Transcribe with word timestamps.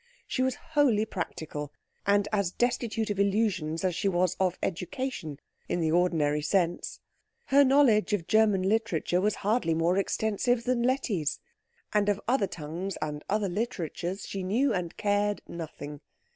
She 0.25 0.41
was 0.41 0.55
wholly 0.73 1.05
practical, 1.05 1.71
and 2.07 2.27
as 2.31 2.49
destitute 2.49 3.11
of 3.11 3.19
illusions 3.19 3.83
as 3.85 3.93
she 3.93 4.09
was 4.09 4.35
of 4.39 4.57
education 4.63 5.39
in 5.69 5.79
the 5.79 5.91
ordinary 5.91 6.41
sense. 6.41 6.99
Her 7.49 7.63
knowledge 7.63 8.11
of 8.11 8.25
German 8.25 8.63
literature 8.63 9.21
was 9.21 9.35
hardly 9.45 9.75
more 9.75 9.99
extensive 9.99 10.63
than 10.63 10.81
Letty's, 10.81 11.39
and 11.93 12.09
of 12.09 12.19
other 12.27 12.47
tongues 12.47 12.97
and 12.99 13.23
other 13.29 13.47
literatures 13.47 14.25
she 14.25 14.41
knew 14.41 14.73
and 14.73 14.97
cared 14.97 15.43
nothing. 15.47 16.01